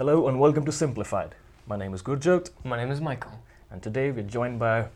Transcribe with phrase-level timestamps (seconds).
[0.00, 1.32] Hello and welcome to Simplifyd.
[1.66, 3.38] My name is Gurjot, My name is Michael.
[3.70, 4.86] and today we're joined by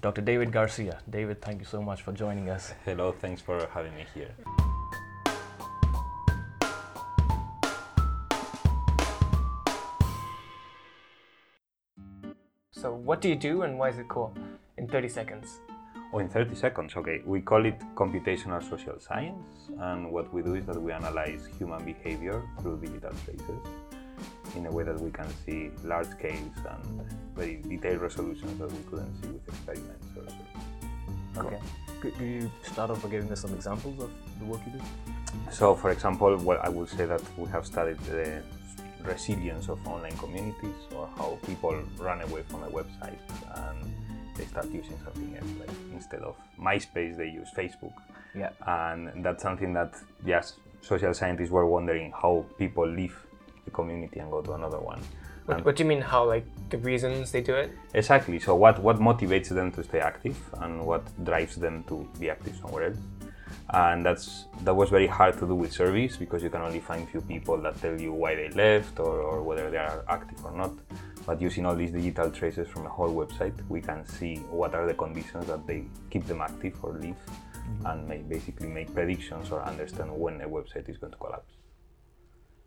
[0.00, 0.22] Dr.
[0.22, 1.00] David Garcia.
[1.10, 2.72] David, thank you so much for joining us.
[2.86, 4.30] Hello, thanks for having me here.
[12.70, 14.34] So, what do you do and why is it cool?
[14.78, 15.58] In 30 seconds.
[16.14, 17.20] Oh, in 30 seconds, okay.
[17.26, 21.84] We call it computational social science, and what we do is that we analyze human
[21.84, 23.60] behavior through digital traces
[24.56, 27.02] in a way that we can see large scales and
[27.34, 31.46] very detailed resolutions that we couldn't see with experiments or so.
[31.46, 31.58] Okay.
[32.00, 34.84] Could, could you start off by giving us some examples of the work you do?
[35.50, 38.42] So, for example, well, I would say that we have studied the
[39.02, 43.18] resilience of online communities or how people run away from a website
[43.56, 43.92] and
[44.36, 45.50] they start using something else.
[45.60, 47.92] Like instead of MySpace, they use Facebook.
[48.34, 48.50] Yeah.
[48.66, 49.94] And that's something that,
[50.24, 53.16] yes, social scientists were wondering how people leave
[53.64, 55.00] the community and go to another one.
[55.46, 57.70] What, what do you mean, how, like, the reasons they do it?
[57.92, 58.38] Exactly.
[58.38, 62.56] So what what motivates them to stay active and what drives them to be active
[62.56, 62.96] somewhere else?
[63.70, 67.08] And that's that was very hard to do with surveys because you can only find
[67.08, 70.52] few people that tell you why they left or, or whether they are active or
[70.52, 70.72] not.
[71.26, 74.86] But using all these digital traces from a whole website, we can see what are
[74.86, 77.86] the conditions that they keep them active or leave, mm-hmm.
[77.86, 81.52] and may basically make predictions or understand when a website is going to collapse.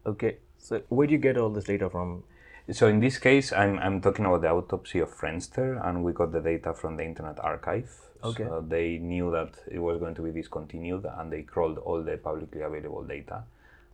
[0.05, 0.37] Okay.
[0.59, 2.23] So where do you get all this data from?
[2.71, 6.33] So in this case, I'm, I'm talking about the autopsy of Friendster, and we got
[6.33, 7.89] the data from the Internet Archive.
[8.23, 8.43] Okay.
[8.43, 12.17] So they knew that it was going to be discontinued, and they crawled all the
[12.17, 13.43] publicly available data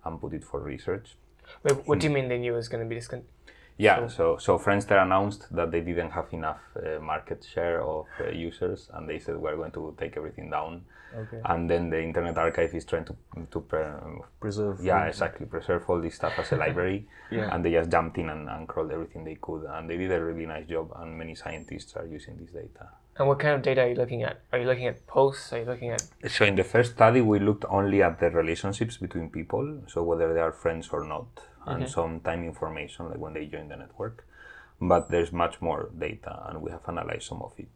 [0.05, 1.15] and put it for research.
[1.63, 3.29] Wait, what do you mean they knew it was going to be discontinued?
[3.77, 4.07] Yeah.
[4.07, 8.89] So so Friendster announced that they didn't have enough uh, market share of uh, users,
[8.93, 10.85] and they said we're going to take everything down.
[11.15, 11.41] Okay.
[11.45, 13.15] And then the Internet Archive is trying to
[13.51, 14.79] to pre- Preserve.
[14.83, 15.45] yeah, exactly.
[15.45, 17.07] Preserve all this stuff as a library.
[17.31, 17.49] Yeah.
[17.51, 19.63] And they just jumped in and, and crawled everything they could.
[19.63, 20.91] And they did a really nice job.
[20.95, 22.89] And many scientists are using this data.
[23.17, 24.41] And what kind of data are you looking at?
[24.51, 25.51] Are you looking at posts?
[25.51, 26.03] Are you looking at.
[26.29, 29.81] So in the first study, we looked only at the relationships between people.
[29.87, 31.27] So whether they are friends or not.
[31.65, 34.27] And some time information, like when they join the network.
[34.79, 36.43] But there's much more data.
[36.49, 37.69] And we have analyzed some of it.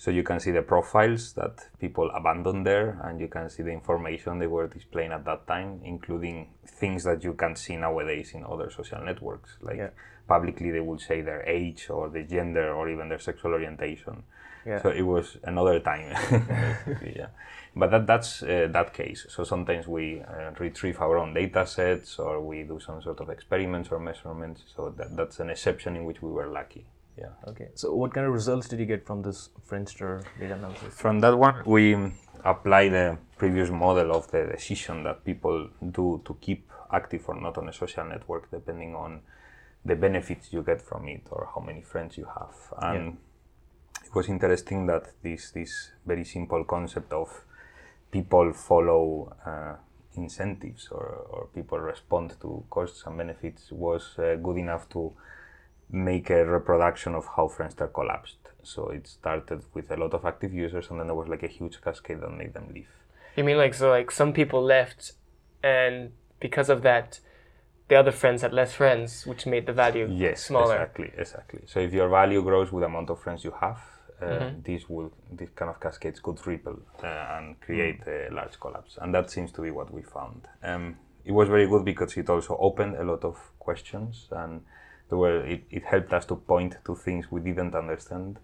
[0.00, 3.72] So you can see the profiles that people abandoned there, and you can see the
[3.72, 8.44] information they were displaying at that time, including things that you can see nowadays in
[8.44, 9.58] other social networks.
[9.60, 9.90] Like Yeah.
[10.28, 14.22] publicly, they would say their age or their gender or even their sexual orientation.
[14.64, 14.82] Yeah.
[14.82, 16.10] So it was another time.
[17.16, 17.28] yeah.
[17.74, 19.26] But that, that's uh, that case.
[19.30, 23.30] So sometimes we uh, retrieve our own data sets or we do some sort of
[23.30, 24.62] experiments or measurements.
[24.76, 26.86] So that, that's an exception in which we were lucky.
[27.18, 27.50] Yeah.
[27.50, 27.68] Okay.
[27.74, 30.94] So what kind of results did you get from this Friendster data analysis?
[30.94, 31.96] From that one, we
[32.44, 37.58] apply the previous model of the decision that people do to keep active or not
[37.58, 39.20] on a social network, depending on
[39.84, 42.54] the benefits you get from it or how many friends you have.
[42.80, 43.18] And
[44.04, 47.44] it was interesting that this this very simple concept of
[48.10, 49.74] people follow uh,
[50.16, 55.12] incentives or, or people respond to costs and benefits was uh, good enough to
[55.90, 58.38] make a reproduction of how Friendster collapsed.
[58.62, 61.48] So it started with a lot of active users, and then there was like a
[61.48, 62.90] huge cascade that made them leave.
[63.36, 65.12] You mean, like, so, like, some people left,
[65.62, 67.20] and because of that,
[67.88, 70.74] the other friends had less friends, which made the value Yes, smaller.
[70.74, 71.60] exactly, exactly.
[71.66, 73.78] So if your value grows with the amount of friends you have,
[74.20, 78.98] uh, this will this kind of cascades could ripple uh, and create a large collapse,
[79.00, 80.48] and that seems to be what we found.
[80.62, 84.62] Um, it was very good because it also opened a lot of questions, and
[85.16, 88.38] were it, it helped us to point to things we didn't understand,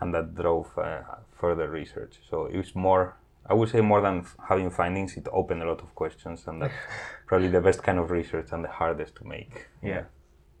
[0.00, 1.02] and that drove uh,
[1.40, 2.18] further research.
[2.28, 3.16] So it was more.
[3.46, 6.62] I would say more than f- having findings, it opened a lot of questions, and
[6.62, 6.74] that's
[7.26, 9.68] probably the best kind of research and the hardest to make.
[9.82, 10.04] Yeah.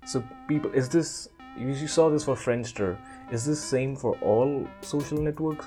[0.04, 2.98] So people, is this you you saw this for Friendster?
[3.30, 5.66] Is this same for all social networks?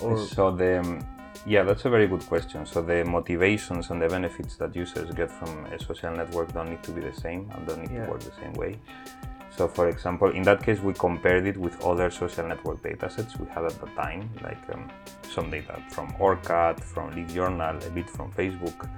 [0.00, 1.06] Or So the um,
[1.46, 2.64] yeah, that's a very good question.
[2.66, 6.82] So the motivations and the benefits that users get from a social network don't need
[6.84, 8.04] to be the same and don't need Yeah.
[8.06, 8.78] to work the same way.
[9.50, 13.46] So for example, in that case, we compared it with other social network datasets we
[13.48, 14.88] had at the time, like um,
[15.30, 18.88] some data from Orkut, from LiveJournal, a bit from Facebook.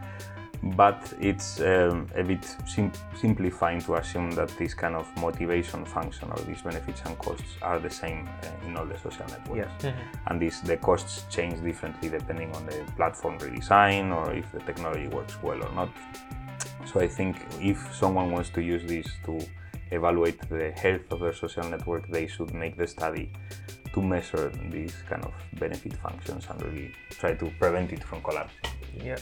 [0.65, 6.31] But it's um, a bit sim- simplifying to assume that this kind of motivation function
[6.31, 9.93] or these benefits and costs are the same uh, in all the social networks yeah.
[10.29, 15.07] and this the costs change differently depending on the platform redesign or if the technology
[15.09, 15.91] works well or not
[16.87, 19.39] so i think if someone wants to use this to
[19.91, 23.31] evaluate the health of their social network they should make the study
[23.93, 28.71] to measure these kind of benefit functions and really try to prevent it from collapsing
[29.05, 29.19] Yeah.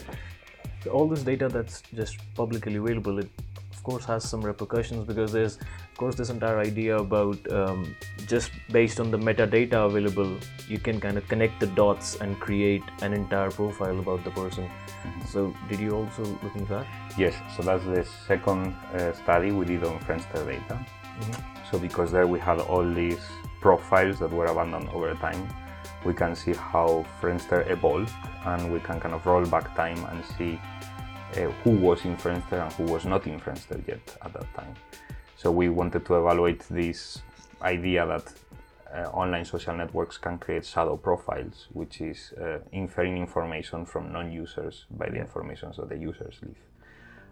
[0.91, 3.29] All this data that's just publicly available, it
[3.71, 7.95] of course has some repercussions because there's of course this entire idea about um,
[8.27, 10.37] just based on the metadata available
[10.69, 14.69] you can kind of connect the dots and create an entire profile about the person.
[15.27, 16.87] So did you also look into that?
[17.17, 20.79] Yes, so that's the second uh, study we did on Friendster data.
[21.69, 23.19] So because there we had all these
[23.59, 25.47] profiles that were abandoned over time,
[26.05, 28.13] we can see how Friendster evolved,
[28.45, 30.59] and we can kind of roll back time and see
[31.37, 34.75] uh, who was in Friendster and who was not in Friendster yet at that time.
[35.37, 37.21] So we wanted to evaluate this
[37.61, 38.33] idea that
[38.93, 44.85] uh, online social networks can create shadow profiles, which is uh, inferring information from non-users
[44.91, 46.57] by the information that the users leave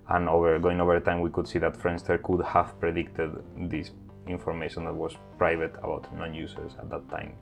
[0.09, 3.31] and over going over time we could see that Friendster could have predicted
[3.69, 3.91] this
[4.27, 7.33] information that was private about non-users at that time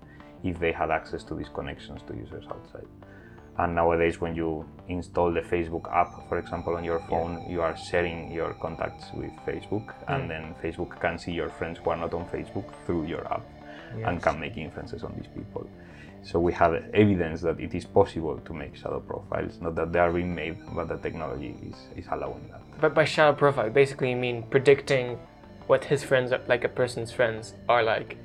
[0.43, 2.87] if they had access to these connections to users outside.
[3.59, 7.75] And nowadays when you install the Facebook app, for example, on your phone, you are
[7.75, 12.13] sharing your contacts with Facebook and then Facebook can see your friends who are not
[12.13, 13.45] on Facebook through your app
[14.05, 15.69] and can make inferences on these people.
[16.23, 19.99] So we have evidence that it is possible to make shadow profiles, not that they
[19.99, 22.61] are being made, but the technology is, is allowing that.
[22.79, 25.17] But by shadow profile, basically you mean predicting
[25.67, 28.17] what his friends, are, like a person's friends, are like.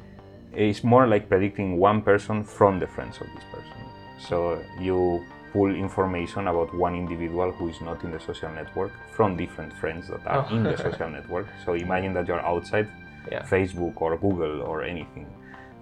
[0.53, 3.74] It's more like predicting one person from the friends of this person.
[4.29, 9.37] So you pull information about one individual who is not in the social network from
[9.37, 10.55] different friends that are Oh.
[10.57, 11.47] in the social network.
[11.65, 12.89] So imagine that you're outside
[13.31, 13.43] Yeah.
[13.55, 15.27] Facebook or Google or anything.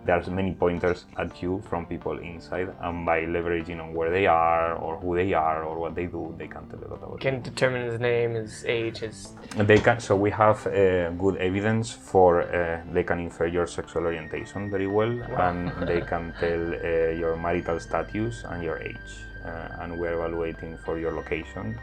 [0.05, 4.75] There's many pointers at you from people inside, and by leveraging on where they are
[4.75, 7.41] or who they are or what they do, they can tell a lot about Can
[7.41, 9.29] determine his name, his age, his.
[9.57, 10.01] They can.
[10.01, 14.89] So we have uh, good evidence for uh, they can infer your sexual orientation very
[14.89, 19.13] well, and they can tell uh, your marital status and your age,
[19.45, 21.79] uh, and we're evaluating for your location.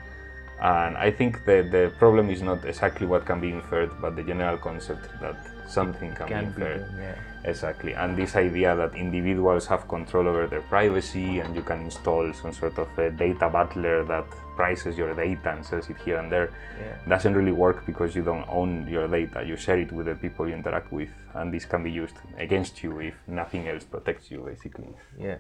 [0.61, 4.23] And I think the the problem is not exactly what can be inferred, but the
[4.23, 5.37] general concept that
[5.69, 6.85] something can, be can be inferred.
[6.99, 11.79] yeah Exactly, and this idea that individuals have control over their privacy and you can
[11.89, 14.25] install some sort of a data butler that
[14.57, 16.49] prices your data and sells it here and there
[16.81, 16.97] Yeah.
[17.13, 19.41] doesn't really work because you don't own your data.
[19.49, 22.83] You share it with the people you interact with, and this can be used against
[22.83, 24.93] you if nothing else protects you, basically.
[25.17, 25.37] yeah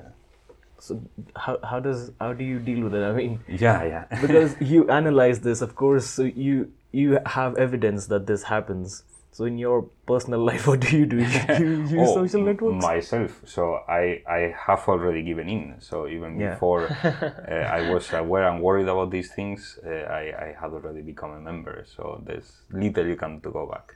[0.81, 1.01] so
[1.35, 4.05] how, how does how do you deal with it i mean Yeah, yeah.
[4.21, 9.03] because you analyze this of course so you you have evidence that this happens
[9.39, 11.17] so in your personal life what do you do
[11.59, 15.75] you use Oh, social networks Myself, so I, I have already given in.
[15.79, 16.49] So even Yeah.
[16.49, 21.01] before uh, I was aware and worried about these things, uh, I, I had already
[21.01, 21.85] become a member.
[21.95, 23.95] So there's little you can to go back.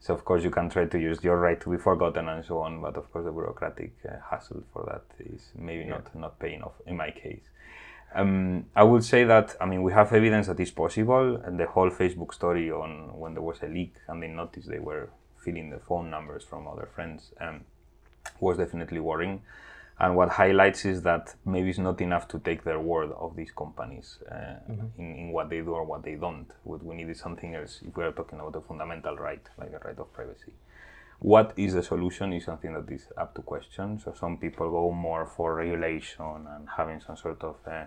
[0.00, 2.58] So of course you can try to use your right to be forgotten and so
[2.58, 6.62] on, but of course the bureaucratic uh, hassle for that is maybe not not paying
[6.62, 7.46] off in my case.
[8.14, 11.66] Um, I would say that I mean we have evidence that is possible, and the
[11.66, 15.08] whole Facebook story on when there was a leak and they noticed they were
[15.44, 17.60] filling the phone numbers from other friends um,
[18.40, 19.42] was definitely worrying.
[19.98, 23.52] And what highlights is that maybe it's not enough to take their word of these
[23.52, 24.56] companies uh,
[24.98, 26.50] in, in what they do or what they don't.
[26.64, 29.70] What we need is something else if we are talking about a fundamental right, like
[29.70, 30.52] the right of privacy.
[31.24, 33.98] What is the solution is something that is up to question.
[33.98, 37.86] So some people go more for regulation and having some sort of uh,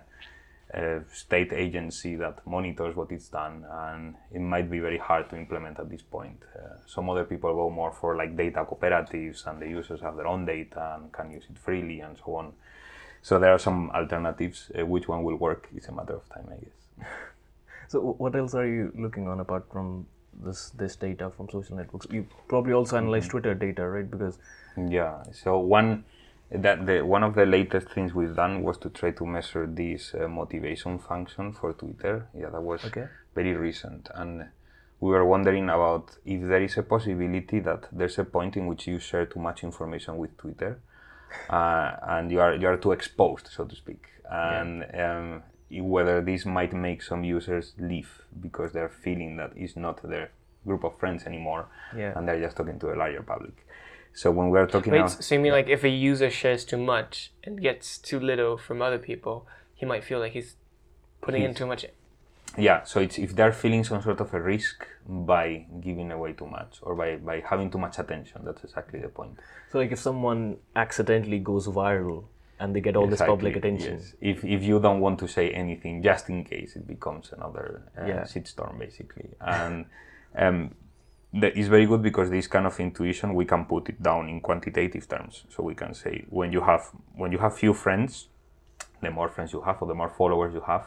[0.76, 5.36] uh, state agency that monitors what it's done, and it might be very hard to
[5.36, 6.42] implement at this point.
[6.52, 10.26] Uh, some other people go more for like data cooperatives, and the users have their
[10.26, 12.52] own data and can use it freely and so on.
[13.22, 14.72] So there are some alternatives.
[14.76, 17.08] Uh, which one will work is a matter of time, I guess.
[17.88, 20.08] so what else are you looking on apart from
[20.44, 24.38] this this data from social networks you probably also analyze twitter data right because
[24.76, 25.22] Yeah.
[25.32, 26.04] So one
[26.50, 30.14] that the one of the latest things we've done was to try to measure this
[30.14, 32.14] uh, motivation function for Twitter.
[32.32, 33.06] Yeah, that was Okay.
[33.34, 34.46] very recent, and
[35.00, 38.86] we were wondering about if there is a possibility that there's a point in which
[38.86, 40.78] you share too much information with Twitter,
[41.50, 46.20] uh, and you are you are too exposed, so to speak, and um, i- whether
[46.20, 50.30] this might make some users leave because they're feeling that it's not their
[50.66, 52.12] group of friends anymore, Yeah.
[52.16, 53.66] and they're just talking to a larger public.
[54.12, 56.64] So when we are talking Wait, now, so you mean like if a user shares
[56.64, 60.56] too much and gets too little from other people, he might feel like he's
[61.20, 61.86] putting in too much.
[62.56, 66.46] yeah, so it's if they're feeling some sort of a risk by giving away too
[66.46, 69.38] much or by, by having too much attention, that's exactly the point.
[69.70, 72.24] so like if someone accidentally goes viral
[72.60, 74.14] and they get all this public attention yes.
[74.20, 78.06] If, if you don't want to say anything, just in case it becomes another uh,
[78.06, 78.22] Yeah.
[78.24, 79.30] shitstorm, basically.
[79.40, 79.86] And
[80.36, 80.74] um,
[81.32, 84.40] that is very good because this kind of intuition we can put it down in
[84.40, 85.44] quantitative terms.
[85.50, 88.28] So we can say when you have when you have few friends,
[89.02, 90.86] the more friends you have or the more followers you have,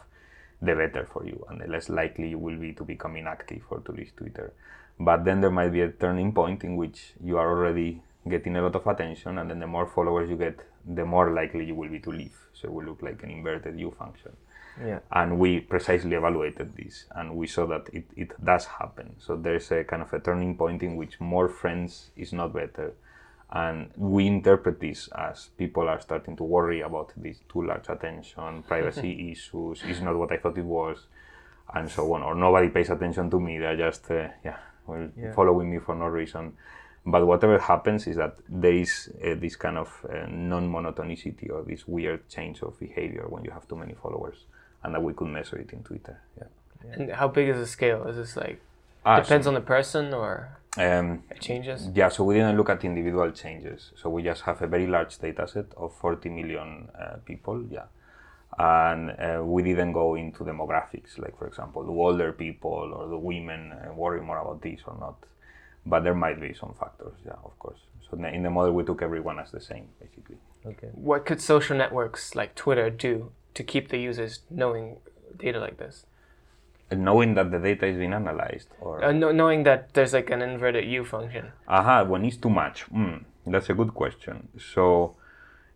[0.62, 3.80] the better for you, and the less likely you will be to become inactive or
[3.80, 4.54] to leave Twitter.
[5.00, 8.62] But then there might be a turning point in which you are already getting a
[8.62, 11.90] lot of attention, and then the more followers you get, the more likely you will
[11.90, 12.38] be to leave.
[12.54, 14.32] So it will look like an inverted U function.
[14.84, 15.00] Yeah.
[15.12, 19.16] And we precisely evaluated this, and we saw that it, it does happen.
[19.20, 22.94] So there's a kind of a turning point in which more friends is not better.
[23.54, 28.64] And we interpret this as people are starting to worry about this too large attention,
[28.68, 31.08] privacy issues, is not what I thought it was,
[31.74, 32.24] and so on.
[32.24, 35.34] Or nobody pays attention to me, they're just, uh, yeah, well, Yeah.
[35.34, 36.54] following me for no reason.
[37.06, 41.88] But whatever happens is that there is uh, this kind of uh, non-monotonicity or this
[41.88, 44.46] weird change of behavior when you have too many followers,
[44.84, 46.20] and that we could measure it in Twitter.
[46.38, 46.94] Yeah.
[46.94, 48.08] And how big is the scale?
[48.08, 48.62] Is this like
[49.04, 51.90] Ah, depends on the person or Um, it changes?
[51.94, 53.92] yeah, so we didn't look at individual changes.
[53.96, 57.64] So we just have a very large data set of 40 million uh, people.
[57.70, 57.86] Yeah.
[58.60, 63.18] And uh, we didn't go into demographics, like, for example, do older people or the
[63.18, 65.16] women uh, worry more about this or not?
[65.86, 67.80] But there might be some factors, yeah, of course.
[68.10, 70.38] So in the- model, we took everyone as the same, basically.
[70.66, 70.90] Okay.
[70.94, 74.98] What could social networks like Twitter do to keep the users knowing
[75.38, 76.06] data like this?
[76.92, 80.30] And knowing that the data is being analyzed, or Uh, kno- knowing that there's like
[80.30, 81.52] an inverted U function.
[81.68, 82.86] Aha, when it's too much.
[82.92, 84.50] Mm, that's a good question.
[84.60, 85.16] So,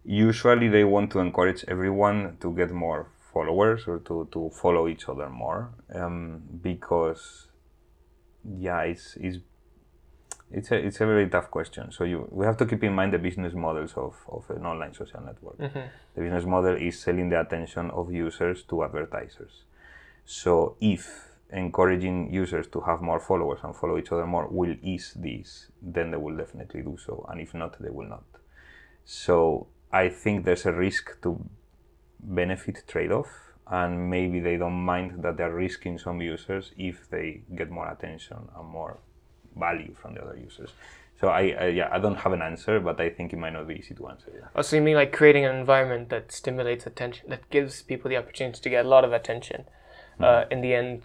[0.04, 5.08] usually they want to encourage everyone to get more followers or to, to follow each
[5.10, 7.48] other more um, because,
[8.44, 9.38] yeah, it's, it's
[10.52, 11.92] it's a it's a very tough question.
[11.92, 14.94] So you we have to keep in mind the business models of, of an online
[14.94, 15.58] social network.
[15.58, 15.88] Mm-hmm.
[16.16, 19.64] The business model is selling the attention of users to advertisers.
[20.26, 25.14] So if encouraging users to have more followers and follow each other more will ease
[25.16, 27.26] this, then they will definitely do so.
[27.30, 28.26] And if not, they will not.
[29.04, 31.40] So I think there's a risk to
[32.20, 33.30] benefit trade-off
[33.68, 38.38] and maybe they don't mind that they're risking some users if they get more attention
[38.58, 39.00] and more
[39.58, 40.72] value from the other users.
[41.20, 43.68] So I, I yeah I don't have an answer, but I think it might not
[43.68, 44.32] be easy to answer.
[44.34, 44.48] Yeah.
[44.56, 48.18] Oh, so you mean like creating an environment that stimulates attention, that gives people the
[48.18, 49.66] opportunity to get a lot of attention,
[50.20, 51.04] uh, in the end,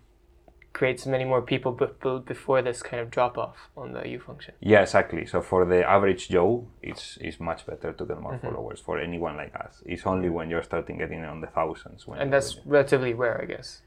[0.72, 4.54] creates many more people b- before this kind of drop off on the U function.
[4.60, 5.26] Yeah, exactly.
[5.26, 8.80] So for the average Joe, it's it's much better to get more followers.
[8.80, 12.06] For anyone like us, it's only when you're starting getting on the thousands.
[12.06, 13.82] When And that's relatively rare, I guess.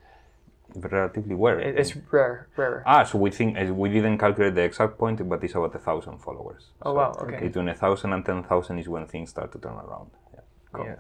[0.75, 1.59] Relatively rare.
[1.59, 2.83] It's rare, rarer.
[2.85, 5.79] ah, so we think uh, we didn't calculate the exact point, but it's about a
[5.79, 6.67] thousand followers.
[6.81, 7.39] Oh, So wow, okay.
[7.47, 10.09] Between a thousand and ten thousand is when things start to turn around.
[10.33, 10.83] Yeah.
[10.85, 10.95] Yeah.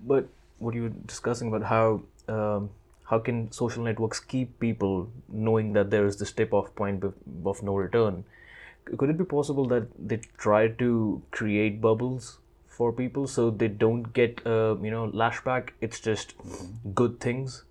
[0.00, 0.28] But
[0.58, 2.70] what you were discussing about how um,
[3.04, 7.74] how can social networks keep people knowing that there is this tip-off point of no
[7.76, 8.24] return?
[8.96, 14.12] Could it be possible that they try to create bubbles for people so they don't
[14.12, 15.70] get uh, you know lashback?
[15.80, 16.34] It's just
[16.94, 17.64] good things.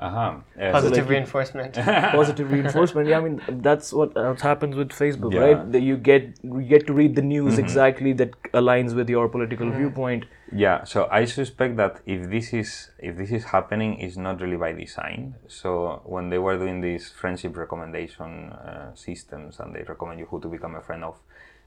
[0.00, 0.20] Uh-huh.
[0.58, 1.74] Uh, Positive like- reinforcement.
[2.18, 3.06] positive reinforcement.
[3.06, 5.40] Yeah, I mean that's what uh, happens with Facebook, Yeah.
[5.46, 5.72] right?
[5.72, 8.30] That you get you get to read the news exactly that
[8.60, 10.24] aligns with your political viewpoint.
[10.52, 14.56] Yeah, so I suspect that if this is if this is happening, it's not really
[14.56, 15.34] by design.
[15.48, 20.40] So when they were doing these friendship recommendation uh, systems and they recommend you who
[20.40, 21.16] to become a friend of,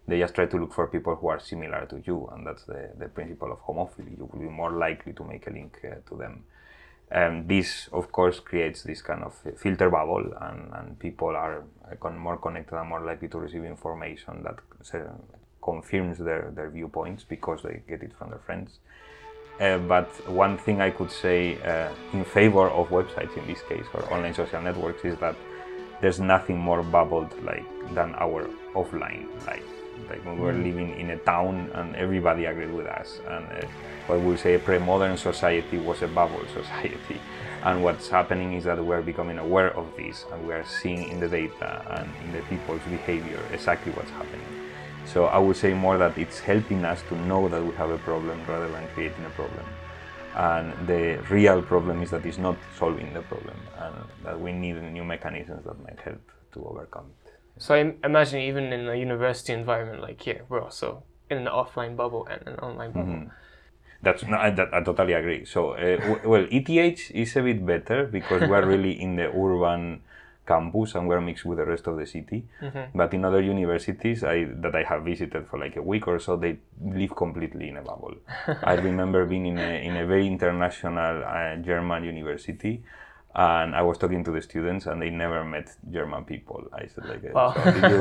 [0.08, 2.90] they just try to look for people who are similar to you, and that's the,
[2.98, 4.18] the principle of homophily.
[4.18, 6.44] You will be more likely to make a link uh, to them.
[7.14, 11.64] Um, this, of course, creates this kind of filter bubble, and, and people are
[12.18, 14.60] more connected and more likely to receive information that
[15.62, 18.80] confirms their, their viewpoints because they get it from their friends.
[19.60, 23.86] Uh, but one thing I could say uh, in favor of websites in this case
[23.94, 25.36] or online social networks is that
[26.02, 29.73] there's nothing more bubbled like than our offline life.
[30.10, 33.68] Like when we were living in a town and everybody agreed with us, and uh,
[34.08, 37.20] what we say a pre-modern society was a bubble society.
[37.64, 41.22] And what's happening is that we're becoming aware of this, and we are seeing in
[41.22, 44.46] the data and in the people's behavior exactly what's happening.
[45.06, 47.98] So I would say more that it's helping us to know that we have a
[48.00, 49.66] problem rather than creating a problem.
[50.36, 53.96] And the real problem is that it's not solving the problem, and
[54.26, 56.22] that we need new mechanisms that might help
[56.54, 57.23] to overcome it.
[57.58, 61.96] So I imagine even in a university environment like here, we're also in an offline
[61.96, 63.32] bubble and an online bubble.
[64.02, 65.46] That's no, I, that, I totally agree.
[65.46, 70.02] So, uh, w- well, ETH is a bit better because we're really in the urban
[70.46, 72.44] campus and we're mixed with the rest of the city.
[72.94, 76.36] But in other universities I, that I have visited for like a week or so,
[76.36, 78.16] they live completely in a bubble.
[78.64, 82.84] I remember being in a, in a very international uh, German university
[83.36, 86.68] and I was talking to the students, and they never met German people.
[86.74, 87.54] I said, like, uh, Wow.
[87.56, 88.00] so did, you,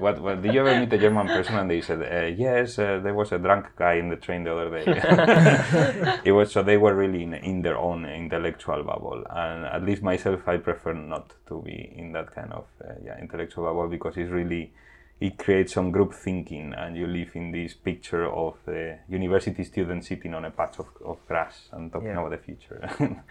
[0.00, 1.56] what, what, did you ever meet a German person?
[1.58, 4.52] And they said, uh, yes, uh, there was a drunk guy in the train the
[4.56, 4.84] other day.
[6.24, 10.02] it was so they were really in, in their own intellectual bubble, and at least
[10.02, 14.16] myself, I prefer not to be in that kind of uh, yeah intellectual bubble because
[14.16, 14.72] it's really
[15.20, 20.04] it creates some group thinking, and you live in this picture of the university student
[20.04, 22.18] sitting on a patch of, of grass and talking Yeah.
[22.20, 22.80] about the future.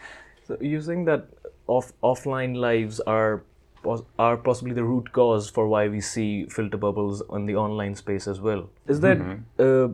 [0.51, 1.27] So you're saying that
[1.67, 3.43] off offline lives are
[4.19, 8.27] are possibly the root cause for why we see filter bubbles on the online space
[8.27, 8.69] as well.
[8.87, 9.21] Is that
[9.59, 9.87] uh,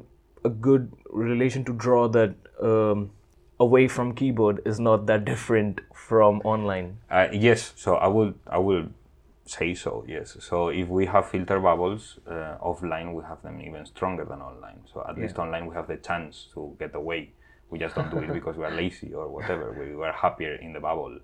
[0.43, 3.11] a good relation to draw that um,
[3.59, 6.97] away from keyboard is not that different from online?
[7.09, 8.87] Uh, yes, so I will I will
[9.45, 10.03] say so.
[10.07, 14.41] Yes, so if we have filter bubbles uh, offline, we have them even stronger than
[14.41, 14.81] online.
[14.91, 17.29] So at least online we have the chance to get away.
[17.69, 19.75] We just don't do it because we are lazy or whatever.
[19.77, 21.19] We were happier in the bubble.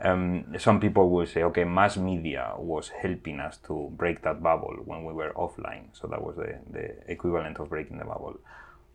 [0.00, 4.76] Um, some people will say, okay, mass media was helping us to break that bubble
[4.84, 5.84] when we were offline.
[5.92, 8.38] So that was the, the equivalent of breaking the bubble.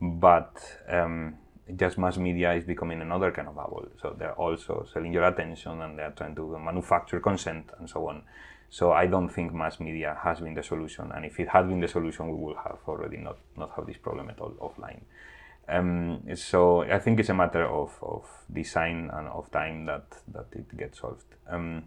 [0.01, 1.37] But um,
[1.75, 3.87] just mass media is becoming another kind of bubble.
[4.01, 8.23] So they're also selling your attention and they're trying to manufacture consent and so on.
[8.69, 11.11] So I don't think mass media has been the solution.
[11.13, 13.97] And if it had been the solution, we would have already not, not have this
[13.97, 15.01] problem at all offline.
[15.69, 20.47] Um, so I think it's a matter of, of design and of time that, that
[20.53, 21.25] it gets solved.
[21.49, 21.83] Um,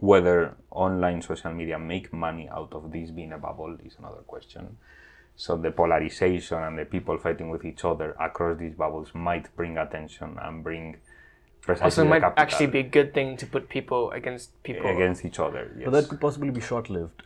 [0.00, 4.78] whether online social media make money out of this being a bubble is another question.
[5.36, 9.78] So the polarization and the people fighting with each other across these bubbles might bring
[9.78, 10.96] attention and bring
[11.60, 14.90] precisely Also, it might capital actually be a good thing to put people against people.
[14.90, 15.72] against each other.
[15.76, 15.84] Yes.
[15.84, 17.22] But that could possibly be short-lived.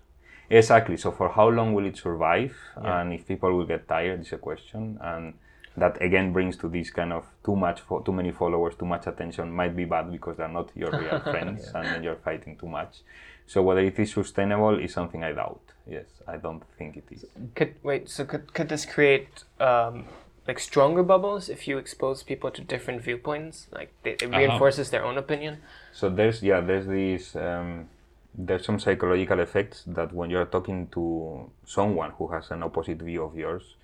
[0.51, 0.97] Exactly.
[0.97, 2.57] So for how long will it survive?
[2.77, 4.99] And if people will get tired is a question.
[5.01, 5.35] And
[5.77, 9.07] that again brings to this kind of too much, fo- too many followers, too much
[9.07, 12.69] attention might be bad because they're not your real friends, and then you're fighting too
[12.69, 12.99] much.
[13.47, 15.61] So whether it is sustainable is something I doubt.
[15.89, 17.25] Yes, I don't think it is.
[17.55, 18.09] Could wait.
[18.09, 20.07] So could could this create um,
[20.49, 23.67] like stronger bubbles if you expose people to different viewpoints?
[23.73, 24.39] Like they, it Uh-huh.
[24.39, 25.59] reinforces their own opinion.
[25.93, 27.89] So there's yeah there's these um,
[28.35, 33.23] there's some psychological effects that when you're talking to someone who has an opposite view
[33.23, 33.77] of yours,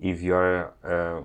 [0.00, 1.22] if you're uh,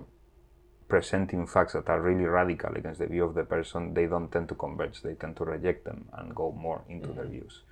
[0.88, 4.48] presenting facts that are really radical against the view of the person, they don't tend
[4.48, 5.02] to converge.
[5.02, 7.62] They tend to reject them and go more into their views.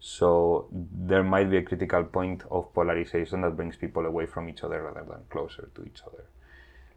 [0.00, 4.62] So there might be a critical point of polarization that brings people away from each
[4.62, 6.24] other rather than closer to each other.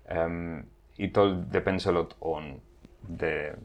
[0.10, 0.66] Um,
[0.98, 2.62] it all depends a lot on
[3.18, 3.56] the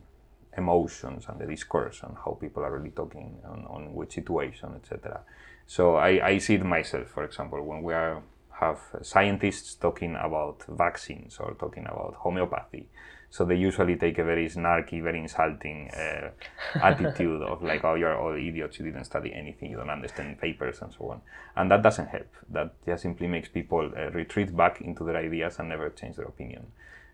[0.56, 5.20] emotions and the discourse and how people are really talking on, on which situation, etc.
[5.66, 8.22] So I, I see it myself, for example, when we are
[8.60, 12.88] have scientists talking about vaccines or talking about homeopathy.
[13.28, 16.30] So they usually take a very snarky, very insulting uh,
[16.74, 18.78] attitude of like, "Oh, you're all idiots.
[18.78, 19.70] You didn't study anything.
[19.70, 21.20] You don't understand papers and so on."
[21.56, 22.28] And that doesn't help.
[22.50, 26.26] That just simply makes people uh, retreat back into their ideas and never change their
[26.26, 26.66] opinion.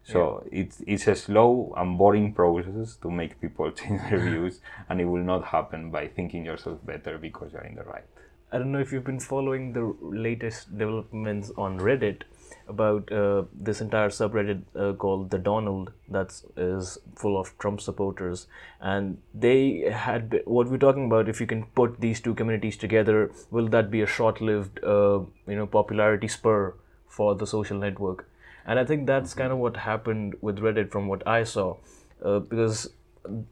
[0.04, 5.00] So it's it's a slow and boring process to make people change their views, and
[5.00, 8.04] it will not happen by thinking yourself better because you're in the right.
[8.52, 12.24] I don't know if you've been following the latest developments on Reddit
[12.68, 18.46] about uh, this entire subreddit uh, called the Donald that is full of Trump supporters,
[18.80, 21.30] and they had what we're talking about.
[21.30, 25.56] If you can put these two communities together, will that be a short-lived, uh, you
[25.56, 26.74] know, popularity spur
[27.08, 28.28] for the social network?
[28.66, 31.76] And I think that's kind of what happened with Reddit, from what I saw,
[32.22, 32.90] uh, because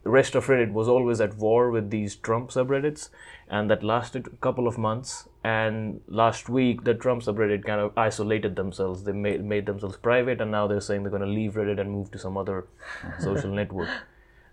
[0.04, 3.10] rest of Reddit was always at war with these Trump subreddits,
[3.48, 5.28] and that lasted a couple of months.
[5.44, 9.04] And last week, the Trump subreddit kind of isolated themselves.
[9.04, 11.90] They made made themselves private, and now they're saying they're going to leave Reddit and
[11.90, 12.66] move to some other
[13.20, 13.90] social network.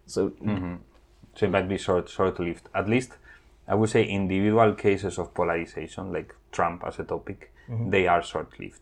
[0.06, 0.76] So mm-hmm.
[1.36, 2.70] So it might be short short lived.
[2.74, 3.12] At least
[3.68, 7.90] I would say individual cases of polarization, like Trump as a topic, mm-hmm.
[7.90, 8.82] they are short lived.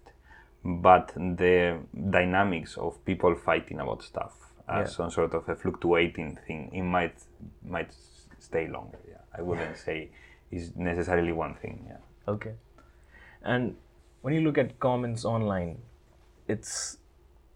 [0.63, 4.95] But the dynamics of people fighting about stuff as Yeah.
[4.95, 7.15] some sort of a fluctuating thing, it might
[7.63, 7.91] might
[8.39, 8.97] stay longer.
[9.07, 10.09] Yeah, I wouldn't say
[10.51, 11.85] is necessarily one thing.
[11.87, 11.97] Yeah.
[12.33, 12.53] Okay.
[13.43, 13.75] And
[14.21, 15.79] when you look at comments online,
[16.47, 16.97] it's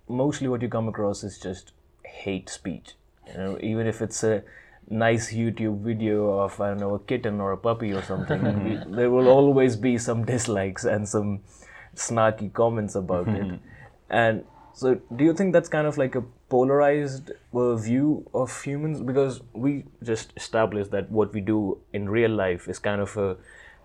[0.07, 1.71] mostly what you come across is just
[2.03, 2.95] hate speech.
[3.27, 4.43] You know, even if it's a
[4.89, 9.11] nice YouTube video of I don't know a kitten or a puppy or something, there
[9.11, 11.41] will always be some dislikes and some
[11.95, 13.59] snarky comments about it.
[14.11, 14.43] And
[14.73, 19.01] so, do you think that's kind of like a polarized uh, view of humans?
[19.01, 23.37] Because we just established that what we do in real life is kind of a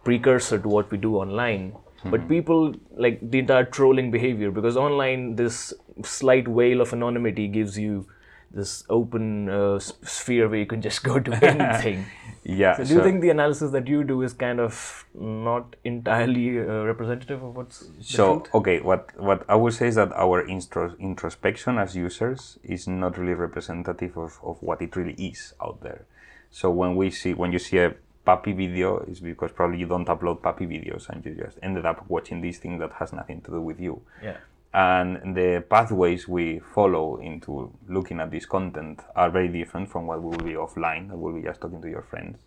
[0.04, 1.76] precursor to what we do online.
[2.04, 5.72] But people like the entire trolling behavior because online this
[6.02, 8.06] slight veil of anonymity gives you
[8.54, 12.04] this open uh, sphere where you can just go to anything.
[12.44, 12.76] Yeah.
[12.76, 16.84] So do you think the analysis that you do is kind of not entirely uh,
[16.84, 18.54] representative of what's so truth?
[18.54, 23.16] okay what what i would say is that our instro- introspection as users is not
[23.16, 26.04] really representative of, of what it really is out there
[26.50, 27.94] so when we see when you see a
[28.26, 32.04] puppy video it's because probably you don't upload puppy videos and you just ended up
[32.08, 34.36] watching this thing that has nothing to do with you Yeah.
[34.74, 40.20] And the pathways we follow into looking at this content are very different from what
[40.20, 42.38] will be offline that will be just talking to your friends.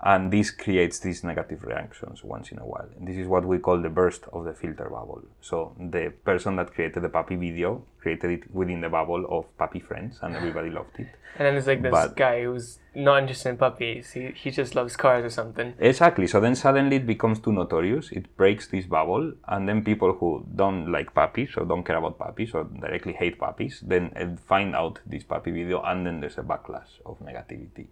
[0.00, 2.88] And this creates these negative reactions once in a while.
[2.96, 5.24] And this is what we call the burst of the filter bubble.
[5.40, 9.80] So the person that created the puppy video created it within the bubble of puppy
[9.80, 12.68] friends and everybody loved it And then there's like this But- guy who's
[13.06, 14.12] not interested in puppies.
[14.16, 15.74] He, he just loves cars or something.
[15.90, 16.26] Exactly.
[16.26, 18.06] So then suddenly it becomes too notorious.
[18.20, 20.30] It breaks this bubble, and then people who
[20.62, 24.74] don't like puppies or don't care about puppies or directly hate puppies then uh, find
[24.74, 27.86] out this puppy video, and then there's a backlash of negativity.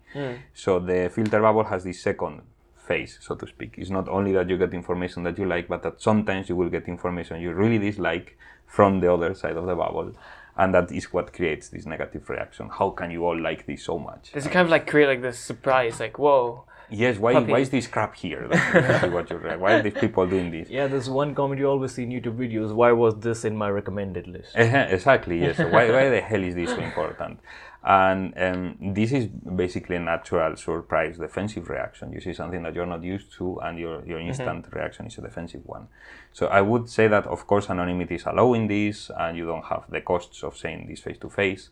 [0.64, 2.40] So the filter bubble has this second
[2.88, 3.74] phase, so to speak.
[3.76, 6.70] It's not only that you get information that you like, but that sometimes you will
[6.76, 8.38] get information you really dislike
[8.74, 10.12] from the other side of the bubble.
[10.56, 12.68] And that is what creates this negative reaction.
[12.78, 14.32] How can you all like this so much?
[14.32, 17.52] Does it kind of like create like this surprise, like whoa, Yes, why, Puppy.
[17.52, 18.46] why is this crap here?
[18.48, 19.58] That's exactly what you're.
[19.58, 20.68] Why are these people doing this?
[20.68, 22.74] Yeah, there's one comment you always see in YouTube videos.
[22.74, 24.50] Why was this in my recommended list?
[24.54, 25.56] Eh, exactly, yes.
[25.56, 27.40] So why, why the hell is this so important?
[27.86, 32.12] And um, this is basically a natural surprise defensive reaction.
[32.12, 35.20] You see something that you're not used to, and your, your instant reaction is a
[35.20, 35.88] defensive one.
[36.32, 39.84] So I would say that, of course, anonymity is allowing this, and you don't have
[39.90, 41.68] the costs of saying this face to face.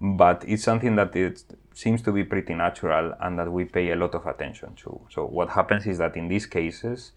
[0.00, 1.44] But it's something that it
[1.74, 4.98] seems to be pretty natural and that we pay a lot of attention to.
[5.10, 7.12] So what happens is that in these cases,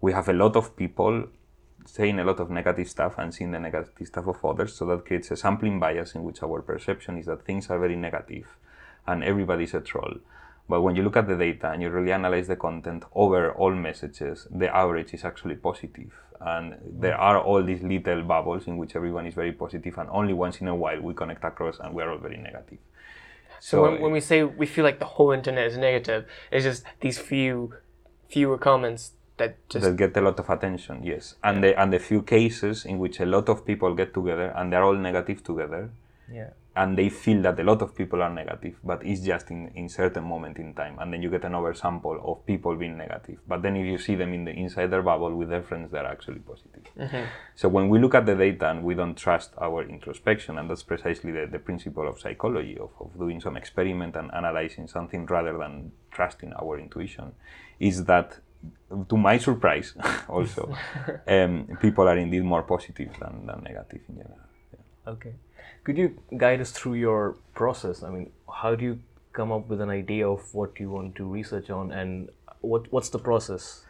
[0.00, 1.26] we have a lot of people
[1.86, 4.74] saying a lot of negative stuff and seeing the negative stuff of others.
[4.74, 7.96] So that creates a sampling bias in which our perception is that things are very
[7.96, 8.46] negative
[9.06, 10.14] and everybody's a troll.
[10.68, 13.74] But when you look at the data and you really analyze the content over all
[13.74, 16.12] messages, the average is actually positive.
[16.40, 20.32] And there are all these little bubbles in which everyone is very positive, and only
[20.32, 22.78] once in a while we connect across and we are all very negative.
[23.60, 26.84] So when, when we say we feel like the whole internet is negative, it's just
[27.00, 27.74] these few,
[28.28, 31.34] fewer comments that just that get a lot of attention, yes.
[31.42, 34.72] And the and the few cases in which a lot of people get together and
[34.72, 35.90] they're all negative together,
[36.30, 36.50] Yeah.
[36.74, 39.88] and they feel that a lot of people are negative, but it's just in, in
[39.88, 43.38] certain moment in time, and then you get an oversample of people being negative.
[43.46, 46.40] But then if you see them in the insider bubble with their friends, they're actually
[46.40, 46.84] positive.
[46.98, 47.24] Mm-hmm.
[47.56, 50.82] So when we look at the data and we don't trust our introspection, and that's
[50.82, 55.58] precisely the, the principle of psychology, of, of doing some experiment and analyzing something rather
[55.58, 57.32] than trusting our intuition,
[57.80, 58.38] is that
[59.08, 59.94] to my surprise
[60.28, 60.74] also,
[61.26, 64.38] um, people are indeed more positive than, than negative in general.
[65.06, 65.34] Okay.
[65.84, 68.02] Could you guide us through your process?
[68.02, 69.00] I mean, how do you
[69.32, 72.28] come up with an idea of what you want to research on, and
[72.60, 73.84] what what's the process?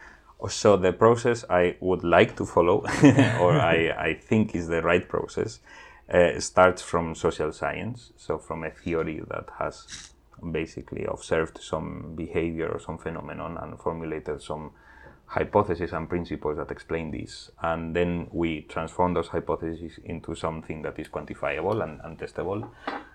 [0.48, 2.78] So the process I would like to follow,
[3.40, 5.60] or I, I think is the right process,
[6.12, 8.12] uh, starts from social science.
[8.16, 10.11] So from a theory that has
[10.50, 14.72] basically observed some behavior or some phenomenon and formulated some
[15.26, 17.50] hypotheses and principles that explain this.
[17.62, 22.68] And then we transform those hypotheses into something that is quantifiable and, and testable.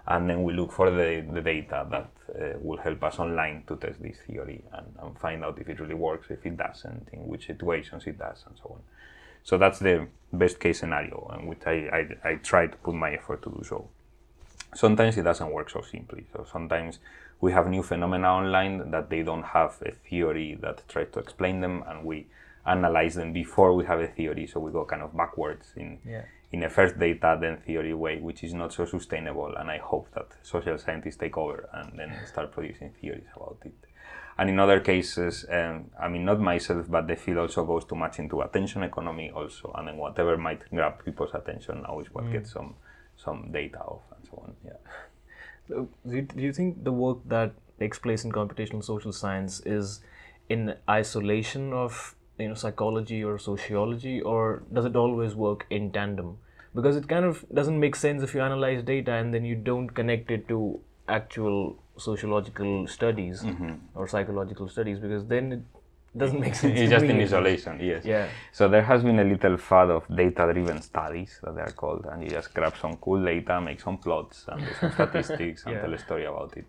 [0.08, 3.76] And then we look for the, the data that uh, will help us online to
[3.76, 7.28] test this theory and, and find out if it really works, if it doesn't, in
[7.28, 8.80] which situations it does, and so on.
[9.44, 13.14] So that's the best case scenario, and which I, I, I try to put my
[13.14, 13.90] effort to do so.
[14.76, 16.26] Sometimes it doesn't work so simply.
[16.34, 17.00] So sometimes
[17.42, 21.62] we have new phenomena online that they don't have a theory that tries to explain
[21.62, 22.28] them, and we
[22.66, 24.46] analyze them before we have a theory.
[24.48, 26.24] So we go kind of backwards in Yeah.
[26.52, 29.54] in a first data then theory way, which is not so sustainable.
[29.56, 33.74] And I hope that social scientists take over and then start producing theories about it.
[34.38, 37.96] And in other cases, um, I mean, not myself, but the field also goes too
[37.96, 42.32] much into attention economy also, and then whatever might grab people's attention now is what
[42.32, 42.76] gets some
[43.18, 44.56] some data off and so on.
[44.66, 44.74] Yeah.
[45.68, 49.62] So, do you, do you think the work that takes place in computational social science
[49.66, 50.02] is
[50.50, 56.38] in isolation of you know psychology or sociology, or does it always work in tandem?
[56.76, 59.90] Because it kind of doesn't make sense if you analyze data and then you don't
[59.90, 63.74] connect it to actual sociological studies mm-hmm.
[63.96, 65.62] or psychological studies, because then it
[66.18, 66.80] doesn't make sense.
[66.80, 68.04] it's just me in isolation, yes.
[68.06, 68.28] Yeah.
[68.52, 72.24] So there has been a little fad of data-driven studies that they are called, and
[72.24, 75.82] you just grab some cool data, make some plots, and do some statistics, and Yeah.
[75.82, 76.66] tell a story about it.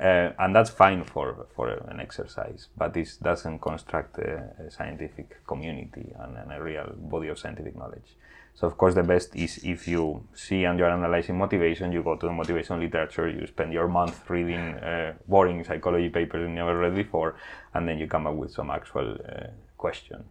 [0.00, 5.44] Uh, and that's fine for, for an exercise, but this doesn't construct a, a scientific
[5.46, 8.16] community and, and, a real body of scientific knowledge.
[8.54, 12.16] So, of course, the best is if you see and you're analyzing motivation, you go
[12.16, 16.78] to the motivation literature, you spend your month reading uh, boring psychology papers you never
[16.78, 17.36] read before,
[17.74, 19.46] and then you come up with some actual uh,
[19.78, 20.24] question.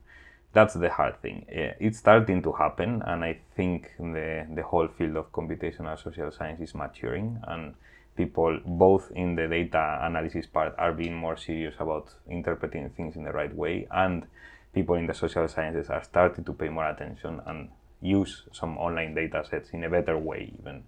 [0.54, 1.46] That's the hard thing.
[1.50, 6.32] Uh, it's starting to happen, and I think the, the whole field of computational social
[6.32, 7.40] science is maturing.
[7.48, 7.74] and
[8.20, 13.24] people both in the data analysis part are being more serious about interpreting things in
[13.24, 14.28] the right way and
[14.74, 17.70] people in the social sciences are starting to pay more attention and
[18.02, 20.84] use some online data sets in a better way even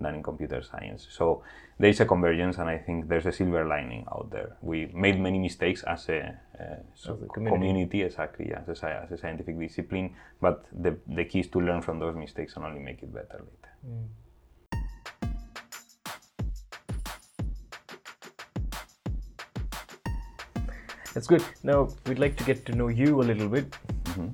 [0.00, 1.42] than in computer science so
[1.78, 5.18] there is a convergence and i think there's a silver lining out there we made
[5.20, 7.66] many mistakes as a, uh, as a community.
[7.66, 8.02] community.
[8.02, 11.98] exactly as a, as a scientific discipline but the, the key is to learn from
[11.98, 14.06] those mistakes and only make it better later mm.
[21.14, 21.44] That's good.
[21.62, 23.70] Now we'd like to get to know you a little bit.
[23.70, 24.28] Mm-hmm.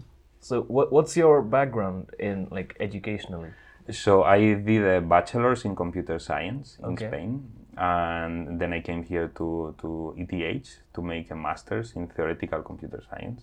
[0.51, 3.51] So, what, what's your background in like educationally?
[3.93, 7.07] So I did a bachelor's in computer science in okay.
[7.07, 12.63] Spain, and then I came here to to ETH to make a master's in theoretical
[12.63, 13.43] computer science.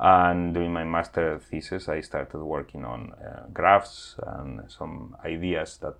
[0.00, 5.94] And during my master thesis, I started working on uh, graphs and some ideas that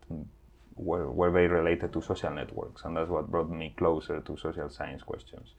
[0.74, 4.70] were, were very related to social networks, and that's what brought me closer to social
[4.70, 5.54] science questions.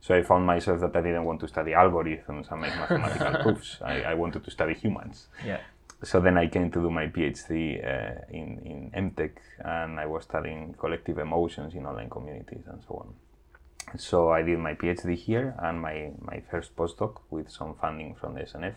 [0.00, 3.78] So I found myself that I didn't want to study algorithms and make mathematical proofs.
[3.82, 5.26] I, I, wanted to study humans.
[5.44, 5.60] Yeah.
[6.02, 10.24] So then I came to do my PhD uh, in, in MTEC and I was
[10.24, 13.98] studying collective emotions in online communities and so on.
[13.98, 18.34] So I did my PhD here and my, my first postdoc with some funding from
[18.34, 18.76] the SNF.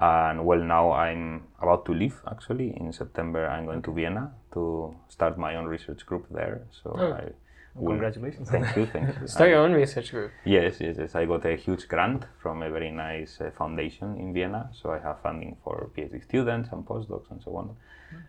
[0.00, 2.74] And well, now I'm about to leave actually.
[2.74, 6.62] In September, I'm going to Vienna to start my own research group there.
[6.82, 7.12] So oh.
[7.12, 7.32] I
[7.74, 8.50] Congratulations.
[8.50, 9.26] Thank you, thank you.
[9.26, 10.30] Start your own research group.
[10.44, 11.14] Yes, yes, yes.
[11.14, 14.98] I got a huge grant from a very nice uh, foundation in Vienna, so I
[14.98, 17.76] have funding for PhD students and postdocs and so on.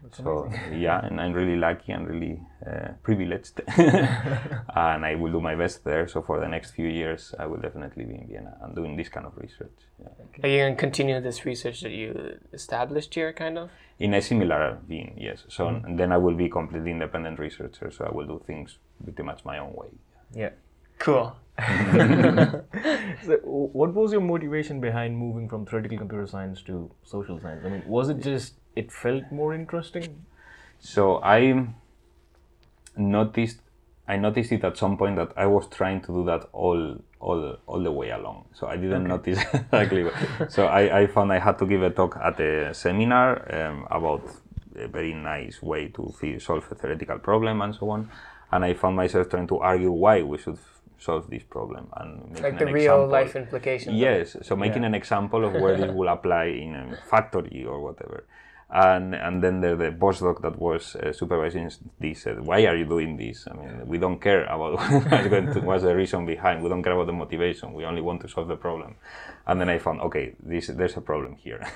[0.02, 0.82] That's so amazing.
[0.82, 5.84] yeah, and I'm really lucky and really uh, privileged, and I will do my best
[5.84, 6.08] there.
[6.08, 9.10] So for the next few years, I will definitely be in Vienna and doing this
[9.10, 9.78] kind of research.
[10.00, 10.44] Yeah.
[10.44, 13.72] Are you going to continue this research that you established here, kind of?
[14.00, 15.44] In a similar vein, yes.
[15.48, 15.96] So mm-hmm.
[15.96, 17.92] then I will be completely independent researcher.
[17.92, 19.90] So I will do things pretty much my own way.
[20.34, 20.50] Yeah.
[21.00, 21.36] Cool.
[21.60, 27.64] so what was your motivation behind moving from theoretical computer science to social science?
[27.66, 30.26] I mean, was it just it felt more interesting?
[30.80, 31.68] So I
[32.98, 33.60] noticed
[34.08, 37.58] I noticed it at some point that I was trying to do that all all
[37.68, 38.46] all the way along.
[38.54, 39.32] So I didn't okay.
[39.32, 40.04] notice exactly.
[40.50, 44.24] so I, I found I had to give a talk at a seminar um, about
[44.76, 48.10] a very nice way to solve a theoretical problem and so on.
[48.52, 50.60] And I found myself trying to argue why we should
[51.00, 53.08] solve this problem and like the real example.
[53.08, 53.96] life implications.
[53.96, 54.90] Yes, so making yeah.
[54.90, 58.26] an example of where this will apply in a factory or whatever.
[58.70, 62.86] And, and then the, the postdoc that was uh, supervising this said, "Why are you
[62.86, 63.48] doing this?
[63.50, 64.74] I mean, we don't care about
[65.30, 66.64] what's, what's the reason behind.
[66.64, 67.74] We don't care about the motivation.
[67.74, 68.96] We only want to solve the problem."
[69.46, 71.62] And then I found, okay, this there's a problem here.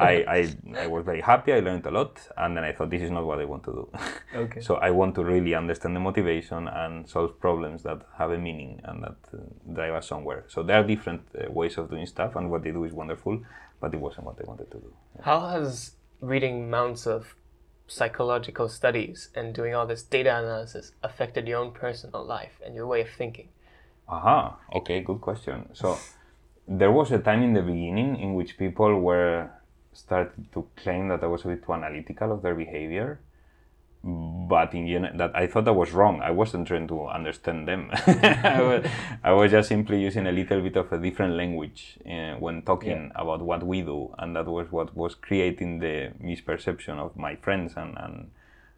[0.00, 1.52] I, I I was very happy.
[1.52, 3.72] I learned a lot, and then I thought, this is not what I want to
[3.72, 3.88] do.
[4.36, 4.60] Okay.
[4.60, 8.80] so I want to really understand the motivation and solve problems that have a meaning
[8.84, 9.38] and that uh,
[9.72, 10.44] drive us somewhere.
[10.48, 13.40] So there are different uh, ways of doing stuff, and what they do is wonderful,
[13.80, 14.92] but it wasn't what I wanted to do.
[15.22, 17.34] How has reading mounts of
[17.86, 22.86] psychological studies and doing all this data analysis affected your own personal life and your
[22.86, 23.48] way of thinking?
[24.08, 25.68] Aha, okay, good question.
[25.72, 25.98] So
[26.66, 29.50] there was a time in the beginning in which people were
[29.92, 33.20] started to claim that I was a bit too analytical of their behavior
[34.06, 36.22] but in gen- that I thought that was wrong.
[36.22, 37.90] I wasn't trying to understand them.
[38.06, 38.86] I, was,
[39.24, 43.10] I, was, just simply using a little bit of a different language uh, when talking
[43.12, 43.20] yeah.
[43.20, 47.74] about what we do, and that was what was creating the misperception of my friends
[47.76, 48.30] and, and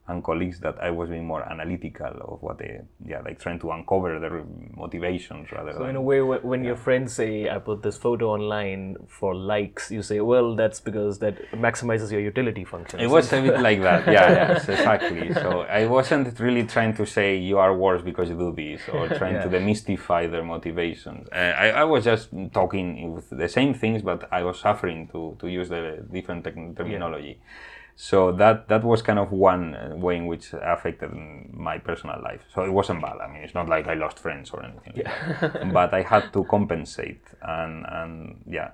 [0.08, 3.70] and colleagues that I was being more analytical of what they, yeah, like trying to
[3.72, 4.42] uncover their
[4.74, 5.90] motivations rather so than.
[5.90, 6.68] in a way, when yeah.
[6.68, 11.18] your friends say, "I put this photo online for likes," you say, "Well, that's because
[11.18, 15.34] that maximizes your utility function." It was a bit like that, yeah, yes, exactly.
[15.34, 19.08] So I wasn't really trying to say you are worse because you do this, or
[19.20, 19.42] trying yeah.
[19.44, 21.28] to demystify their motivations.
[21.30, 25.36] Uh, I, I was just talking with the same things, but I was suffering to
[25.40, 27.36] to use the different terminology.
[27.40, 31.10] Yeah so that that was kind of one uh, way in which affected
[31.52, 32.42] my personal life.
[32.54, 33.16] So it wasn't bad.
[33.20, 34.92] I mean, it's not like I lost friends or anything.
[34.94, 35.70] Yeah.
[35.72, 38.70] but I had to compensate and and yeah,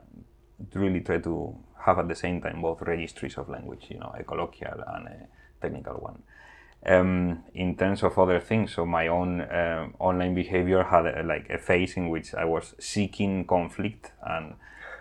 [0.74, 1.56] really try to
[1.86, 5.26] have at the same time both registries of language, you know, a colloquial and a
[5.62, 6.22] technical one.
[6.86, 11.48] um, in terms of other things, so my own uh, online behavior had a, like
[11.48, 14.54] a phase in which I was seeking conflict and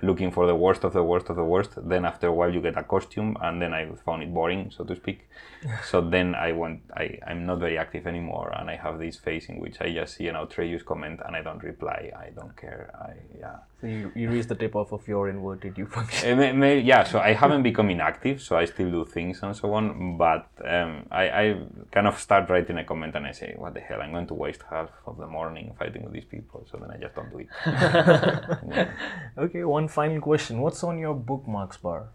[0.03, 1.71] looking for the worst of the worst of the worst.
[1.77, 4.83] Then after a while, you get a costume, and then I found it boring, so
[4.83, 5.27] to speak.
[5.89, 6.81] so then I went.
[6.95, 10.15] I I'm not very active anymore, and I have this phase in which I just
[10.17, 12.11] see an outrageous comment and I don't reply.
[12.17, 12.91] I don't care.
[12.99, 13.57] I yeah.
[13.79, 16.37] So you, you reach the tip off of your inverted U function.
[16.37, 19.73] May- may- yeah, so I haven't become inactive, so I still do things and so
[19.73, 20.17] on.
[20.17, 21.57] But um, I, I
[21.91, 24.01] kind of start writing a comment and I say, "What the hell?
[24.01, 26.97] I'm going to waste half of the morning fighting with these people." So then I
[26.97, 27.47] just don't do it.
[28.69, 28.91] Yeah.
[29.37, 30.59] Okay, one final question.
[30.59, 32.09] What's on your bookmarks bar?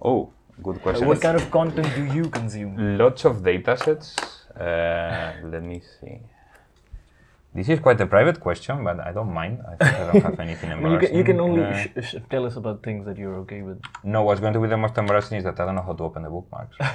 [0.00, 1.06] Oh, good question.
[1.08, 2.98] What kind of content do you consume?
[2.98, 4.16] Lots of data sets.
[4.58, 6.18] Uh, let me see.
[7.54, 9.62] This is quite a private question, but I don't mind.
[9.66, 11.08] I think I don't have anything mean, you, embarrassing.
[11.08, 13.80] can, you can only Uh, sh- sh- tell us about things that you're okay with.
[14.04, 16.04] No, what's going to be the most embarrassing is that I don't know how to
[16.04, 16.76] open the bookmarks.
[16.80, 16.86] No,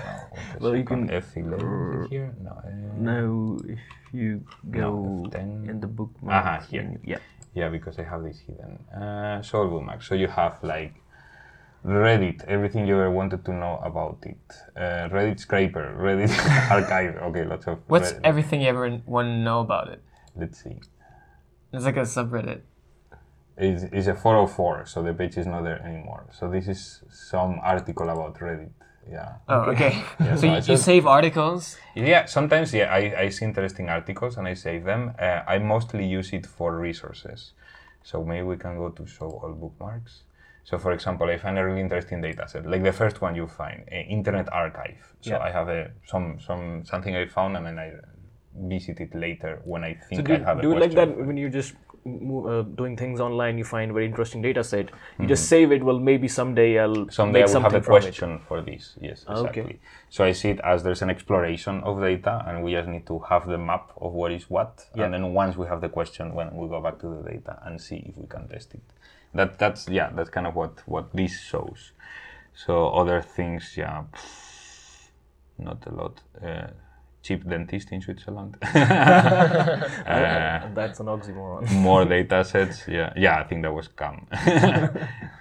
[0.60, 2.36] Well, you can- F11 is it here?
[2.43, 2.52] No.
[2.52, 2.69] uh,
[3.10, 3.80] No, if
[4.13, 5.69] you go No, F10.
[5.69, 6.47] in the bookmarks.
[6.47, 6.84] Aha, here.
[6.84, 7.17] menu- Yeah.
[7.56, 8.78] Yeah, because I have this hidden.
[8.93, 10.08] Uh, so bookmarks.
[10.08, 10.93] So you have like
[11.86, 14.38] Reddit, everything you ever wanted to know about it.
[14.76, 16.32] Uh, Reddit scraper, Reddit
[16.70, 17.15] archive.
[17.17, 17.80] Okay, lots of.
[17.88, 18.20] What's Reddit.
[18.24, 20.02] everything you ever want to know about it?
[20.36, 20.78] Let's see.
[21.74, 22.62] It's like a subreddit.
[23.58, 26.26] It's, it's a 404, so the page is not there anymore.
[26.38, 28.70] So this is some article about Reddit.
[29.10, 29.34] Yeah.
[29.50, 30.04] Oh, okay.
[30.20, 31.78] Yeah, so so you, you save articles.
[31.96, 35.13] Yeah, sometimes yeah, I, I see interesting articles and I save them.
[35.20, 37.54] Uh, I mostly use it for resources.
[38.04, 40.24] So maybe we can go to show all bookmarks.
[40.63, 43.47] So for example, I find a really interesting data set, like the first one you
[43.47, 45.13] find, uh, Internet Archive.
[45.21, 45.39] So Yeah.
[45.47, 47.91] I have a some some something I found and then I
[48.54, 51.10] visit it later when I So think do, I have a do you like that
[51.17, 55.28] when you just move, uh, doing things online, you find very interesting data set, you
[55.28, 55.84] just save it.
[55.84, 57.10] Well, maybe someday I'll Mm-hmm.
[57.12, 57.86] Someday I will have a it.
[57.86, 58.97] question for this.
[59.00, 59.39] Yes, Okay.
[59.39, 59.80] exactly.
[60.10, 63.19] So I see it as there's an exploration of data, and we just need to
[63.30, 64.86] have the map of what is what.
[64.95, 65.06] Yeah.
[65.06, 67.80] And then once we have the question, when we go back to the data and
[67.80, 68.82] see if we can test it.
[69.34, 71.91] That that's yeah, that's kind of what what this shows.
[72.54, 74.04] So other things, yeah,
[75.58, 76.22] not a lot.
[76.44, 76.67] Uh,
[77.24, 78.58] cheap dentist in Switzerland.
[80.12, 81.72] Uh, That's an oxymoron.
[81.88, 84.28] more data sets yeah yeah i think that was come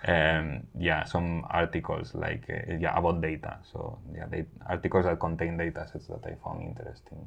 [0.06, 5.56] um, yeah some articles like uh, yeah about data so yeah they, articles that contain
[5.56, 7.26] data sets that i found interesting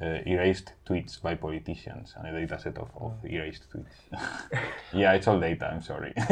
[0.00, 3.96] erased tweets by politicians and a data set of, of erased tweets
[4.92, 6.12] yeah it's all data i'm sorry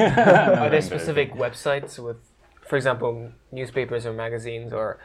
[0.63, 2.17] Are there specific websites with,
[2.61, 4.99] for example, newspapers or magazines or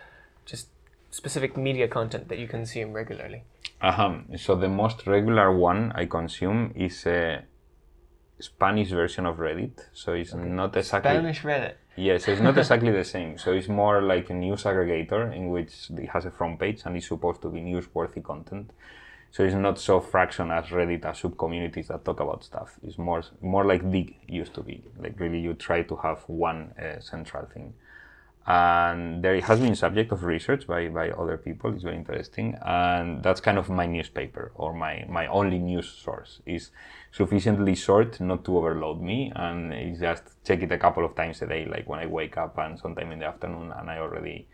[0.46, 0.67] just
[1.12, 3.43] specific media content that you consume regularly?
[3.82, 4.20] Uh-huh.
[4.38, 7.43] So the most regular one I consume is a
[8.39, 9.80] Spanish version of Reddit.
[9.93, 11.76] So it's not exactly Spanish Reddit.
[11.98, 13.38] Yes, it's not exactly the same.
[13.38, 16.96] So it's more like a news aggregator in which it has a front page and
[16.96, 18.72] it's supposed to be newsworthy content.
[19.32, 22.80] So it's not so fraction as Reddit as sub communities that talk about stuff.
[22.84, 24.84] It's more more like Digg used to be.
[25.00, 27.74] Like really, you try to have one uh, central thing.
[28.48, 31.74] And there has been subject of research by, by other people.
[31.74, 36.40] It's very interesting, and that's kind of my newspaper or my, my only news source.
[36.46, 36.72] is
[37.12, 41.42] sufficiently short not to overload me, and it's just check it a couple of times
[41.42, 44.48] a day, like when I wake up and sometime in the afternoon, and I already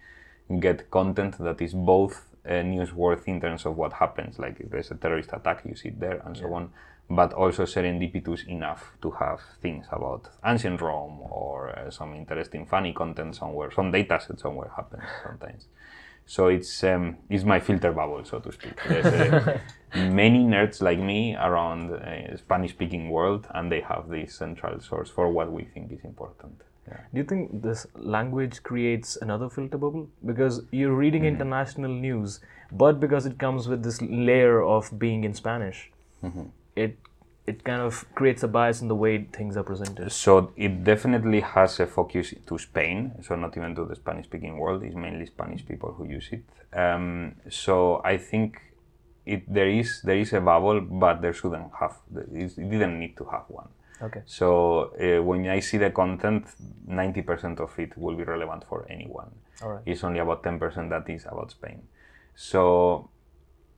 [0.60, 4.90] get content that is both uh, newsworthy in terms of what happens, like if there's
[4.90, 6.72] a terrorist attack, you see it there, and so on,
[7.10, 12.94] but also serendipitous enough to have things about ancient Rome or uh, some interesting, funny
[12.94, 15.68] content somewhere, some data set somewhere happens sometimes.
[16.26, 18.76] So it's um, it's my filter bubble, so to speak.
[18.88, 19.60] There's uh,
[19.94, 25.30] many nerds like me around uh, Spanish-speaking world, and they have this central source for
[25.30, 26.62] what we think is important.
[26.88, 26.98] Yeah.
[27.14, 30.08] Do you think this language creates another filter bubble?
[30.26, 31.36] Because you're reading Mm-hmm.
[31.36, 32.40] international news,
[32.72, 35.92] but because it comes with this layer of being in Spanish,
[36.24, 36.44] Mm-hmm.
[36.76, 36.98] It
[37.46, 40.12] it kind of creates a bias in the way things are presented.
[40.12, 44.82] So it definitely has a focus to Spain, so not even to the Spanish-speaking world.
[44.84, 46.44] It's mainly Spanish people who use it.
[46.78, 48.62] Um, so I think
[49.26, 51.98] it there is there is a bubble, but there shouldn't have.
[52.34, 53.68] It didn't need to have one.
[54.02, 54.22] Okay.
[54.26, 56.46] So uh, when I see the content,
[56.88, 59.32] ninety percent of it will be relevant for anyone.
[59.62, 59.82] All right.
[59.86, 61.84] It's only about ten percent that is about Spain.
[62.36, 63.10] So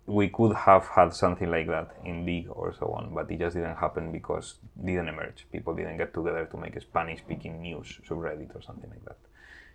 [0.07, 3.55] we could have had something like that in league or so on, but it just
[3.55, 5.47] didn't happen because didn't emerge.
[5.51, 9.17] People didn't get together to make a Spanish-speaking news subreddit or something like that.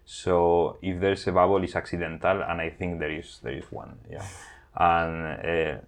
[0.05, 3.99] So if there's a bubble, it's accidental, and I think there is there is one.
[4.09, 4.25] Yeah,
[4.77, 5.81] and uh,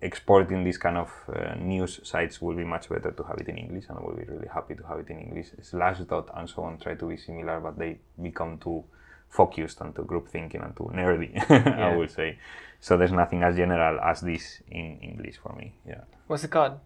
[0.00, 3.56] exporting these kind of uh, news sites will be much better to have it in
[3.56, 5.48] English, and I will be really happy to have it in English.
[5.62, 8.84] Slashdot and so on try to be similar, but they become too
[9.28, 11.32] focused and too group thinking and too nerdy.
[11.50, 11.88] Yeah.
[11.88, 12.38] I would say.
[12.80, 15.74] So there's nothing as general as this in English for me.
[15.86, 16.02] Yeah.
[16.26, 16.78] What's it called?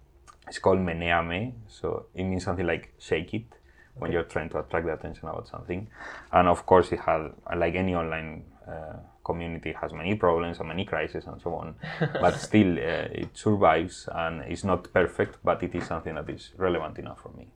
[0.49, 3.45] It's called meneame, so it means something like shake it
[3.95, 5.87] when you're trying to attract the attention about something.
[6.33, 10.85] And of course, it has, like any online uh, community, has many problems and many
[10.85, 11.75] crises and so on.
[12.21, 16.51] but still, uh, it survives and it's not perfect, but it is something that is
[16.57, 17.49] relevant enough for me.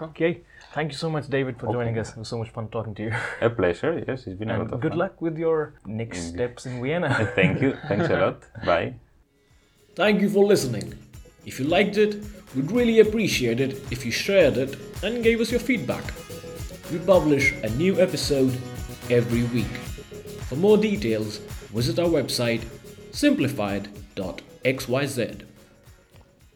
[0.00, 0.42] Okay.
[0.74, 2.10] Thank you so much, David, for joining us.
[2.10, 3.12] It was so much fun talking to you.
[3.40, 4.98] A pleasure, yes, it's been a lot And of good fun.
[4.98, 7.32] luck with your next steps in Vienna.
[7.34, 8.42] Thank you, thanks a lot.
[8.66, 8.94] Bye.
[9.96, 10.92] Thank you for listening.
[11.46, 12.22] If you liked it,
[12.54, 16.04] we'd really appreciate it if you shared it and gave us your feedback.
[16.92, 18.52] We publish a new episode
[19.10, 19.72] every week.
[20.48, 21.38] For more details,
[21.74, 22.62] visit our website
[23.12, 25.42] simplifyd.xyz.